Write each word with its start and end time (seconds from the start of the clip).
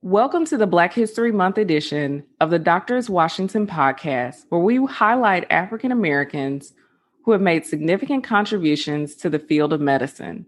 Welcome 0.00 0.46
to 0.46 0.56
the 0.56 0.66
Black 0.66 0.94
History 0.94 1.32
Month 1.32 1.58
edition 1.58 2.24
of 2.40 2.48
the 2.48 2.58
Doctors 2.58 3.10
Washington 3.10 3.66
podcast, 3.66 4.46
where 4.48 4.60
we 4.60 4.82
highlight 4.86 5.46
African 5.50 5.92
Americans 5.92 6.72
who 7.24 7.32
have 7.32 7.42
made 7.42 7.66
significant 7.66 8.24
contributions 8.24 9.14
to 9.16 9.28
the 9.28 9.38
field 9.38 9.74
of 9.74 9.82
medicine. 9.82 10.46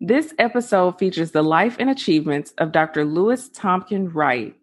This 0.00 0.34
episode 0.40 0.98
features 0.98 1.30
the 1.30 1.42
life 1.42 1.76
and 1.78 1.88
achievements 1.88 2.52
of 2.58 2.72
Dr. 2.72 3.04
Louis 3.04 3.48
Tompkins 3.50 4.12
Wright, 4.12 4.56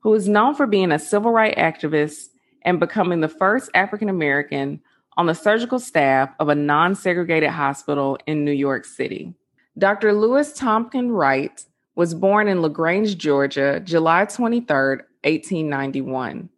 who 0.00 0.12
is 0.12 0.28
known 0.28 0.56
for 0.56 0.66
being 0.66 0.90
a 0.90 0.98
civil 0.98 1.30
rights 1.30 1.60
activist 1.60 2.30
and 2.62 2.80
becoming 2.80 3.20
the 3.20 3.28
first 3.28 3.70
African 3.74 4.08
American 4.08 4.80
on 5.18 5.26
the 5.26 5.34
surgical 5.34 5.80
staff 5.80 6.30
of 6.38 6.48
a 6.48 6.54
non 6.54 6.94
segregated 6.94 7.50
hospital 7.50 8.16
in 8.26 8.44
New 8.44 8.52
York 8.52 8.84
City. 8.84 9.34
Dr. 9.76 10.12
Louis 10.12 10.52
Tompkins 10.54 11.10
Wright 11.10 11.64
was 11.96 12.14
born 12.14 12.46
in 12.46 12.62
LaGrange, 12.62 13.18
Georgia, 13.18 13.80
July 13.80 14.24
23, 14.24 14.76
1891. 15.24 16.48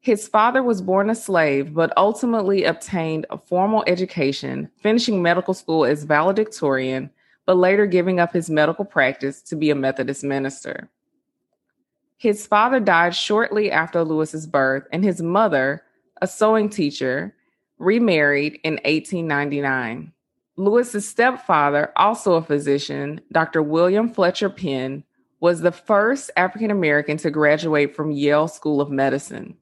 His 0.00 0.28
father 0.28 0.62
was 0.62 0.82
born 0.82 1.10
a 1.10 1.14
slave, 1.14 1.74
but 1.74 1.92
ultimately 1.96 2.64
obtained 2.64 3.26
a 3.30 3.38
formal 3.38 3.82
education, 3.86 4.70
finishing 4.80 5.20
medical 5.20 5.54
school 5.54 5.84
as 5.84 6.04
valedictorian, 6.04 7.10
but 7.46 7.56
later 7.56 7.86
giving 7.86 8.20
up 8.20 8.32
his 8.32 8.48
medical 8.48 8.84
practice 8.84 9.42
to 9.42 9.56
be 9.56 9.70
a 9.70 9.74
Methodist 9.74 10.22
minister. 10.22 10.88
His 12.18 12.46
father 12.46 12.78
died 12.78 13.16
shortly 13.16 13.72
after 13.72 14.04
Louis's 14.04 14.46
birth, 14.46 14.84
and 14.92 15.02
his 15.02 15.20
mother, 15.20 15.82
a 16.22 16.26
sewing 16.26 16.68
teacher, 16.68 17.34
remarried 17.84 18.58
in 18.64 18.74
1899. 18.84 20.12
Louis's 20.56 21.06
stepfather, 21.06 21.92
also 21.96 22.34
a 22.34 22.42
physician, 22.42 23.20
Dr. 23.32 23.62
William 23.62 24.08
Fletcher 24.08 24.48
Penn, 24.48 25.04
was 25.40 25.60
the 25.60 25.72
first 25.72 26.30
African 26.36 26.70
American 26.70 27.16
to 27.18 27.30
graduate 27.30 27.94
from 27.94 28.12
Yale 28.12 28.48
School 28.48 28.80
of 28.80 28.90
Medicine. 28.90 29.56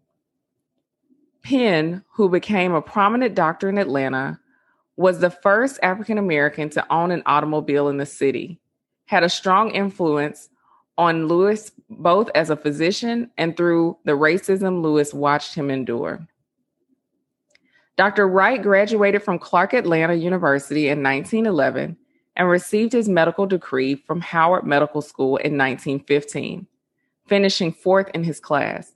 Penn, 1.42 2.04
who 2.12 2.28
became 2.28 2.72
a 2.72 2.82
prominent 2.82 3.34
doctor 3.34 3.68
in 3.68 3.78
Atlanta, 3.78 4.38
was 4.96 5.18
the 5.18 5.30
first 5.30 5.80
African 5.82 6.18
American 6.18 6.68
to 6.70 6.92
own 6.92 7.10
an 7.10 7.22
automobile 7.26 7.88
in 7.88 7.96
the 7.96 8.06
city, 8.06 8.60
had 9.06 9.24
a 9.24 9.28
strong 9.28 9.70
influence 9.70 10.48
on 10.98 11.26
Louis 11.26 11.72
both 11.88 12.30
as 12.34 12.50
a 12.50 12.56
physician 12.56 13.30
and 13.36 13.56
through 13.56 13.96
the 14.04 14.12
racism 14.12 14.82
Lewis 14.82 15.12
watched 15.12 15.54
him 15.54 15.70
endure. 15.70 16.26
Dr. 18.02 18.26
Wright 18.26 18.60
graduated 18.60 19.22
from 19.22 19.38
Clark 19.38 19.74
Atlanta 19.74 20.14
University 20.14 20.88
in 20.88 21.04
1911 21.04 21.96
and 22.34 22.48
received 22.48 22.92
his 22.92 23.08
medical 23.08 23.46
degree 23.46 23.94
from 23.94 24.20
Harvard 24.20 24.66
Medical 24.66 25.00
School 25.00 25.36
in 25.36 25.56
1915, 25.56 26.66
finishing 27.28 27.70
fourth 27.70 28.10
in 28.12 28.24
his 28.24 28.40
class. 28.40 28.92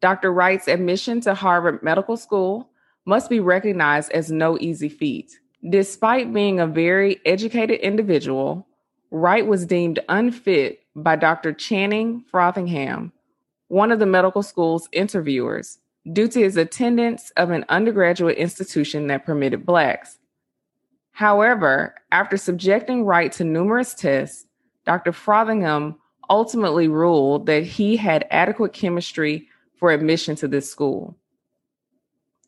Dr. 0.00 0.32
Wright's 0.32 0.68
admission 0.68 1.20
to 1.22 1.34
Harvard 1.34 1.82
Medical 1.82 2.16
School 2.16 2.70
must 3.06 3.28
be 3.28 3.40
recognized 3.40 4.12
as 4.12 4.30
no 4.30 4.56
easy 4.60 4.88
feat. 4.88 5.40
Despite 5.68 6.32
being 6.32 6.60
a 6.60 6.66
very 6.68 7.20
educated 7.26 7.80
individual, 7.80 8.68
Wright 9.10 9.48
was 9.48 9.66
deemed 9.66 9.98
unfit 10.08 10.78
by 10.94 11.16
Dr. 11.16 11.52
Channing 11.52 12.24
Frothingham, 12.32 13.10
one 13.66 13.90
of 13.90 13.98
the 13.98 14.06
medical 14.06 14.44
school's 14.44 14.88
interviewers, 14.92 15.80
due 16.10 16.28
to 16.28 16.40
his 16.40 16.56
attendance 16.56 17.30
of 17.36 17.50
an 17.50 17.64
undergraduate 17.68 18.36
institution 18.36 19.06
that 19.06 19.24
permitted 19.24 19.64
Blacks. 19.64 20.18
However, 21.12 21.94
after 22.10 22.36
subjecting 22.36 23.04
Wright 23.04 23.30
to 23.32 23.44
numerous 23.44 23.94
tests, 23.94 24.46
Dr. 24.84 25.12
Frothingham 25.12 25.96
ultimately 26.28 26.88
ruled 26.88 27.46
that 27.46 27.62
he 27.64 27.96
had 27.96 28.26
adequate 28.30 28.72
chemistry 28.72 29.48
for 29.76 29.92
admission 29.92 30.34
to 30.36 30.48
this 30.48 30.70
school. 30.70 31.16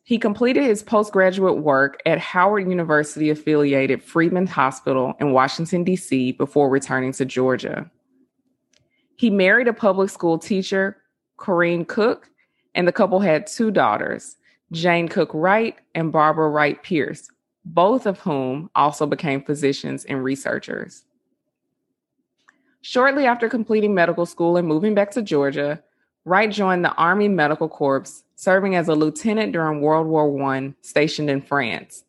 He 0.03 0.19
completed 0.19 0.63
his 0.63 0.83
postgraduate 0.83 1.57
work 1.57 1.99
at 2.05 2.19
Howard 2.19 2.69
University 2.69 3.29
affiliated 3.29 4.03
Freedman 4.03 4.47
Hospital 4.47 5.15
in 5.19 5.31
Washington, 5.31 5.83
D.C., 5.83 6.33
before 6.33 6.69
returning 6.69 7.11
to 7.13 7.25
Georgia. 7.25 7.89
He 9.15 9.29
married 9.29 9.67
a 9.67 9.73
public 9.73 10.09
school 10.09 10.37
teacher, 10.37 10.97
Corrine 11.39 11.87
Cook, 11.87 12.29
and 12.75 12.87
the 12.87 12.91
couple 12.91 13.21
had 13.21 13.47
two 13.47 13.71
daughters, 13.71 14.35
Jane 14.71 15.07
Cook 15.07 15.31
Wright 15.33 15.75
and 15.95 16.11
Barbara 16.11 16.49
Wright 16.49 16.81
Pierce, 16.83 17.29
both 17.63 18.05
of 18.05 18.19
whom 18.19 18.69
also 18.75 19.07
became 19.07 19.41
physicians 19.41 20.05
and 20.05 20.23
researchers. 20.23 21.05
Shortly 22.81 23.25
after 23.25 23.49
completing 23.49 23.95
medical 23.95 24.27
school 24.27 24.57
and 24.57 24.67
moving 24.67 24.93
back 24.93 25.09
to 25.11 25.23
Georgia, 25.23 25.81
Wright 26.25 26.51
joined 26.51 26.85
the 26.85 26.93
Army 26.93 27.27
Medical 27.27 27.69
Corps, 27.69 28.23
serving 28.35 28.75
as 28.75 28.87
a 28.87 28.95
lieutenant 28.95 29.53
during 29.53 29.81
World 29.81 30.07
War 30.07 30.51
I, 30.51 30.73
stationed 30.81 31.29
in 31.29 31.41
France. 31.41 32.03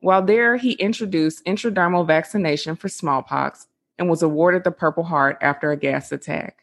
While 0.00 0.22
there, 0.24 0.56
he 0.56 0.72
introduced 0.72 1.44
intradermal 1.44 2.06
vaccination 2.06 2.76
for 2.76 2.88
smallpox 2.88 3.66
and 3.98 4.08
was 4.08 4.22
awarded 4.22 4.64
the 4.64 4.70
Purple 4.70 5.04
Heart 5.04 5.38
after 5.40 5.70
a 5.70 5.76
gas 5.76 6.12
attack. 6.12 6.61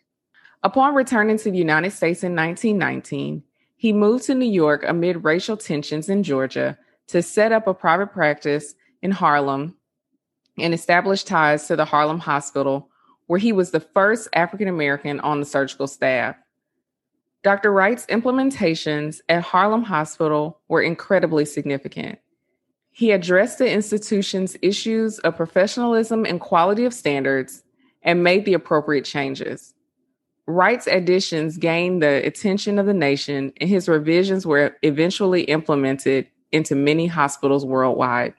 Upon 0.62 0.94
returning 0.94 1.38
to 1.38 1.52
the 1.52 1.58
United 1.58 1.92
States 1.92 2.24
in 2.24 2.36
1919, 2.36 3.44
he 3.78 3.94
moved 3.94 4.26
to 4.26 4.36
New 4.36 4.50
York 4.50 4.84
amid 4.86 5.24
racial 5.24 5.56
tensions 5.56 6.10
in 6.10 6.22
Georgia 6.22 6.78
to 7.08 7.22
set 7.22 7.54
up 7.54 7.66
a 7.66 7.74
private 7.74 8.12
practice 8.12 8.76
in 9.02 9.12
Harlem 9.12 9.78
and 10.58 10.74
establish 10.74 11.24
ties 11.24 11.68
to 11.68 11.78
the 11.78 11.86
Harlem 11.86 12.20
Hospital, 12.20 12.90
where 13.28 13.40
he 13.40 13.54
was 13.54 13.72
the 13.72 13.80
first 13.80 14.28
African 14.34 14.68
American 14.68 15.22
on 15.22 15.40
the 15.40 15.46
surgical 15.46 15.88
staff. 15.88 16.36
Dr. 17.42 17.72
Wright's 17.72 18.06
implementations 18.08 19.22
at 19.30 19.44
Harlem 19.44 19.84
Hospital 19.84 20.60
were 20.68 20.82
incredibly 20.82 21.46
significant. 21.46 22.20
He 22.92 23.12
addressed 23.12 23.60
the 23.60 23.72
institution's 23.72 24.58
issues 24.62 25.20
of 25.20 25.38
professionalism 25.38 26.26
and 26.26 26.42
quality 26.42 26.84
of 26.84 26.94
standards 26.94 27.64
and 28.04 28.26
made 28.26 28.44
the 28.44 28.56
appropriate 28.56 29.06
changes. 29.06 29.74
Wright's 30.50 30.88
additions 30.88 31.58
gained 31.58 32.02
the 32.02 32.26
attention 32.26 32.80
of 32.80 32.88
the 32.88 32.94
nation, 32.94 33.54
and 33.62 33.70
his 33.70 33.88
revisions 33.88 34.48
were 34.48 34.78
eventually 34.82 35.44
implemented 35.44 36.26
into 36.52 36.74
many 36.74 37.06
hospitals 37.06 37.68
worldwide. 37.68 38.34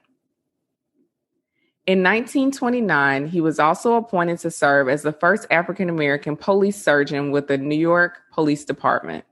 In 1.87 2.03
1929, 2.03 3.27
he 3.27 3.39
was 3.39 3.59
also 3.59 3.93
appointed 3.93 4.39
to 4.39 4.51
serve 4.51 4.89
as 4.89 5.03
the 5.03 5.13
first 5.13 5.47
African 5.49 5.87
American 5.87 6.35
police 6.35 6.75
surgeon 6.75 7.31
with 7.31 7.47
the 7.47 7.57
New 7.57 7.79
York 7.79 8.19
Police 8.33 8.65
Department. 8.65 9.23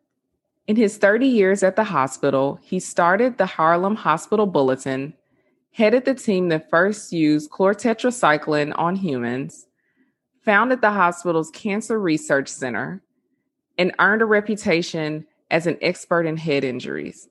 In 0.65 0.77
his 0.77 0.95
30 0.95 1.27
years 1.27 1.63
at 1.63 1.75
the 1.75 1.83
hospital, 1.83 2.61
he 2.63 2.79
started 2.79 3.37
the 3.37 3.45
Harlem 3.45 3.97
Hospital 3.97 4.45
Bulletin, 4.45 5.13
headed 5.73 6.05
the 6.05 6.15
team 6.15 6.47
that 6.47 6.69
first 6.69 7.11
used 7.11 7.51
chlortetracycline 7.51 8.71
on 8.77 8.95
humans, 8.95 9.67
founded 10.49 10.81
the 10.81 10.89
hospital's 10.89 11.51
Cancer 11.51 11.99
Research 11.99 12.47
Center, 12.47 13.03
and 13.77 13.93
earned 13.99 14.23
a 14.23 14.25
reputation 14.25 15.27
as 15.51 15.67
an 15.67 15.77
expert 15.79 16.25
in 16.25 16.37
head 16.37 16.63
injuries. 16.63 17.29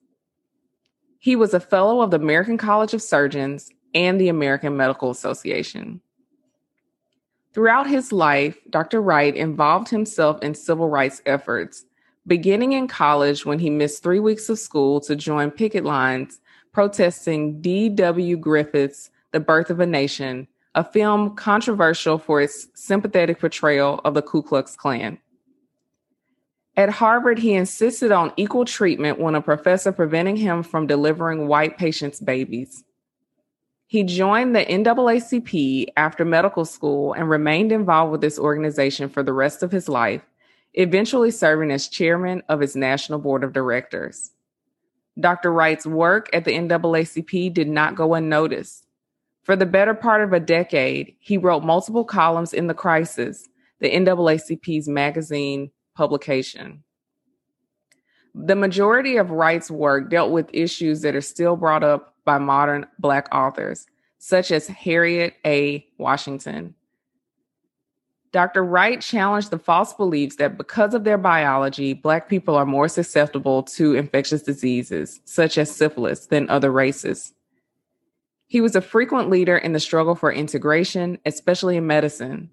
He 1.19 1.34
was 1.34 1.53
a 1.53 1.59
fellow 1.59 2.01
of 2.01 2.12
the 2.12 2.21
American 2.21 2.56
College 2.56 2.94
of 2.94 3.03
Surgeons 3.03 3.70
and 3.93 4.20
the 4.20 4.29
American 4.29 4.76
Medical 4.76 5.11
Association. 5.11 6.00
Throughout 7.53 7.88
his 7.88 8.12
life, 8.12 8.56
Dr. 8.70 9.03
Wright 9.03 9.35
involved 9.35 9.88
himself 9.88 10.41
in 10.41 10.55
civil 10.55 10.88
rights 10.88 11.20
efforts, 11.26 11.87
beginning 12.25 12.73
in 12.75 12.87
college 12.87 13.44
when 13.44 13.59
he 13.59 13.69
missed 13.69 14.00
three 14.00 14.20
weeks 14.20 14.49
of 14.49 14.61
school 14.61 15.00
to 15.00 15.17
join 15.17 15.50
picket 15.50 15.82
lines 15.82 16.38
protesting 16.73 17.61
D.W. 17.61 18.37
Griffith's 18.37 19.11
The 19.32 19.41
Birth 19.41 19.70
of 19.70 19.81
a 19.81 19.87
Nation 19.87 20.47
a 20.79 20.85
film 20.85 21.35
controversial 21.35 22.19
for 22.19 22.41
its 22.41 22.69
sympathetic 22.73 23.41
portrayal 23.41 24.01
of 24.05 24.15
the 24.15 24.23
Ku 24.23 24.43
Klux 24.43 24.77
Klan. 24.77 25.19
At 26.77 26.89
Harvard, 26.89 27.41
he 27.41 27.55
insisted 27.55 28.13
on 28.13 28.33
equal 28.37 28.65
treatment 28.65 29.19
when 29.19 29.35
a 29.35 29.43
professor 29.43 29.91
preventing 29.91 30.37
him 30.37 30.63
from 30.63 30.87
delivering 30.87 31.49
white 31.49 31.79
patients' 31.79 32.21
babies. 32.21 32.85
He 33.89 34.05
joined 34.05 34.55
the 34.55 34.65
NAACP 34.67 35.89
after 35.97 36.25
medical 36.25 36.65
school 36.65 37.13
and 37.13 37.29
remained 37.29 37.73
involved 37.73 38.13
with 38.13 38.21
this 38.21 38.39
organization 38.39 39.09
for 39.09 39.25
the 39.25 39.33
rest 39.33 39.65
of 39.65 39.73
his 39.73 39.89
life, 39.89 40.23
eventually 40.75 41.33
serving 41.33 41.73
as 41.73 41.89
chairman 41.89 42.45
of 42.49 42.63
its 42.63 42.77
national 42.77 43.19
board 43.19 43.43
of 43.43 43.53
directors. 43.53 44.31
Dr. 45.19 45.53
Wright's 45.53 45.87
work 45.87 46.31
at 46.33 46.45
the 46.45 46.53
NAACP 46.53 47.53
did 47.53 47.67
not 47.67 47.97
go 47.97 48.15
unnoticed. 48.15 48.85
For 49.49 49.56
the 49.56 49.65
better 49.65 49.95
part 49.95 50.21
of 50.21 50.35
a 50.35 50.41
decade, 50.41 51.15
he 51.21 51.39
wrote 51.39 51.65
multiple 51.65 52.05
columns 52.05 52.53
in 52.53 52.67
The 52.67 52.75
Crisis, 52.75 53.49
the 53.81 53.91
NAACP's 53.91 54.87
magazine 54.89 55.71
publication. 55.97 56.85
The 58.35 58.55
majority 58.55 59.17
of 59.17 59.31
Wright's 59.31 59.71
work 59.71 60.11
dealt 60.11 60.33
with 60.33 60.50
issues 60.53 61.00
that 61.00 61.17
are 61.17 61.23
still 61.23 61.56
brought 61.56 61.83
up 61.83 62.15
by 62.27 62.37
modern 62.37 62.85
Black 62.99 63.27
authors, 63.35 63.87
such 64.19 64.50
as 64.50 64.67
Harriet 64.67 65.37
A. 65.47 65.87
Washington. 65.97 66.75
Dr. 68.33 68.62
Wright 68.62 69.01
challenged 69.01 69.49
the 69.49 69.59
false 69.59 69.94
beliefs 69.94 70.37
that 70.37 70.59
because 70.59 70.93
of 70.93 71.05
their 71.05 71.17
biology, 71.17 71.94
Black 71.94 72.29
people 72.29 72.55
are 72.55 72.67
more 72.67 72.87
susceptible 72.87 73.62
to 73.62 73.94
infectious 73.94 74.43
diseases, 74.43 75.21
such 75.25 75.56
as 75.56 75.75
syphilis, 75.75 76.27
than 76.27 76.51
other 76.51 76.71
races. 76.71 77.33
He 78.49 78.62
was 78.62 78.75
a 78.75 78.81
frequent 78.81 79.29
leader 79.29 79.59
in 79.59 79.75
the 79.75 79.81
struggle 79.81 80.15
for 80.15 80.33
integration, 80.33 81.19
especially 81.27 81.77
in 81.77 81.87
medicine. 81.87 82.50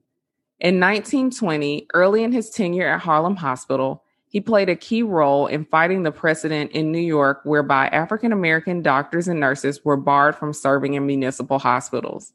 In 0.59 0.79
1920, 0.79 1.87
early 1.93 2.21
in 2.21 2.33
his 2.33 2.49
tenure 2.49 2.87
at 2.87 2.99
Harlem 2.99 3.37
Hospital, 3.37 4.03
he 4.27 4.41
played 4.41 4.67
a 4.67 4.75
key 4.75 5.03
role 5.03 5.47
in 5.47 5.63
fighting 5.63 6.03
the 6.03 6.11
precedent 6.11 6.71
in 6.71 6.91
New 6.91 6.99
York 6.99 7.39
whereby 7.45 7.87
African 7.87 8.33
American 8.33 8.81
doctors 8.81 9.29
and 9.29 9.39
nurses 9.39 9.85
were 9.85 9.95
barred 9.95 10.35
from 10.35 10.51
serving 10.51 10.95
in 10.95 11.05
municipal 11.05 11.59
hospitals. 11.59 12.33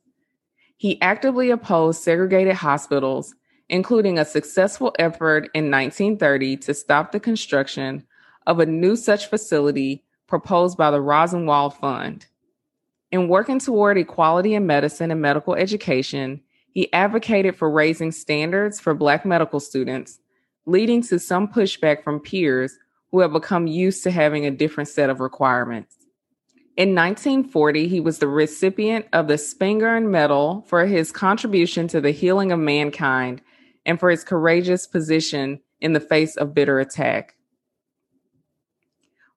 He 0.79 0.99
actively 1.03 1.51
opposed 1.51 2.03
segregated 2.03 2.55
hospitals, 2.55 3.35
including 3.69 4.19
a 4.19 4.25
successful 4.25 4.95
effort 4.99 5.51
in 5.53 5.71
1930 5.71 6.57
to 6.57 6.73
stop 6.73 7.13
the 7.13 7.21
construction 7.21 8.07
of 8.47 8.59
a 8.59 8.65
new 8.65 8.97
such 8.97 9.27
facility 9.27 10.03
proposed 10.27 10.79
by 10.79 10.91
the 10.91 11.03
Rosenwald 11.03 11.75
Fund. 11.75 12.25
In 13.13 13.27
working 13.27 13.59
toward 13.59 13.99
equality 13.99 14.55
in 14.55 14.67
medicine 14.67 15.11
and 15.11 15.21
medical 15.21 15.55
education, 15.55 16.41
he 16.71 16.93
advocated 16.93 17.57
for 17.57 17.69
raising 17.69 18.13
standards 18.13 18.79
for 18.79 18.95
Black 18.95 19.27
medical 19.27 19.59
students, 19.59 20.21
leading 20.65 21.03
to 21.03 21.19
some 21.19 21.49
pushback 21.49 22.05
from 22.05 22.21
peers 22.21 22.79
who 23.11 23.21
have 23.21 23.33
become 23.33 23.67
used 23.67 24.05
to 24.05 24.13
having 24.13 24.47
a 24.47 24.51
different 24.53 24.89
set 24.89 25.11
of 25.11 25.19
requirements. 25.19 25.97
In 26.77 26.95
1940, 26.95 27.89
he 27.89 27.99
was 27.99 28.21
the 28.21 28.29
recipient 28.29 29.07
of 29.13 29.27
the 29.27 29.35
Spingarn 29.35 30.09
Medal 30.09 30.65
for 30.69 30.87
his 30.87 31.11
contribution 31.11 31.89
to 31.89 32.01
the 32.01 32.13
healing 32.13 32.53
of 32.53 32.61
mankind 32.61 33.43
and 33.85 33.99
for 33.99 34.09
his 34.09 34.23
courageous 34.23 34.87
position 34.87 35.61
in 35.81 35.95
the 35.95 36.01
face 36.01 36.37
of 36.37 36.55
bitter 36.55 36.79
attack. 36.79 37.35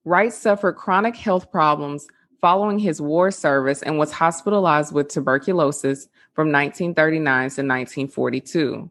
Wright 0.06 0.32
suffered 0.32 0.74
chronic 0.74 1.16
health 1.16 1.52
problems 1.52 2.08
following 2.44 2.78
his 2.78 3.00
war 3.00 3.32
service 3.32 3.82
and 3.84 3.98
was 3.98 4.12
hospitalized 4.12 4.94
with 4.94 5.08
tuberculosis 5.08 6.10
from 6.34 6.52
1939 6.52 7.24
to 7.24 7.62
1942. 7.62 8.90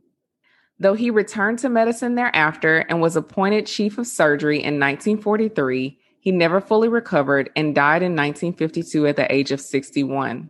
Though 0.79 0.95
he 0.95 1.11
returned 1.11 1.59
to 1.59 1.69
medicine 1.69 2.15
thereafter 2.15 2.79
and 2.89 3.03
was 3.03 3.15
appointed 3.15 3.67
chief 3.67 3.99
of 3.99 4.07
surgery 4.07 4.57
in 4.57 4.81
1943, 4.81 5.99
he 6.19 6.33
never 6.33 6.63
fully 6.63 6.89
recovered 6.89 7.51
and 7.55 7.75
died 7.75 8.03
in 8.03 8.17
1952 8.17 9.07
at 9.07 9.17
the 9.17 9.31
age 9.31 9.53
of 9.53 9.61
61. 9.61 10.49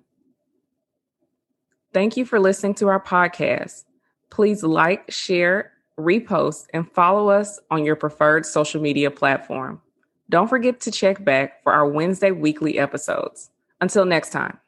Thank 1.92 2.16
you 2.16 2.24
for 2.24 2.38
listening 2.38 2.74
to 2.74 2.86
our 2.86 3.02
podcast. 3.02 3.82
Please 4.30 4.62
like, 4.62 5.10
share, 5.10 5.72
repost, 5.98 6.66
and 6.72 6.88
follow 6.92 7.30
us 7.30 7.58
on 7.68 7.84
your 7.84 7.96
preferred 7.96 8.46
social 8.46 8.80
media 8.80 9.10
platform. 9.10 9.82
Don't 10.30 10.48
forget 10.48 10.80
to 10.80 10.90
check 10.90 11.24
back 11.24 11.62
for 11.62 11.72
our 11.72 11.86
Wednesday 11.86 12.30
weekly 12.30 12.78
episodes. 12.78 13.50
Until 13.80 14.04
next 14.04 14.30
time. 14.30 14.58